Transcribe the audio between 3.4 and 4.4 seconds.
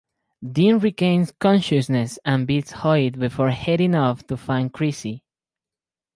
heading off to